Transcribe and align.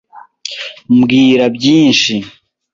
Mbwira 0.97 1.45
byinshi. 1.55 2.15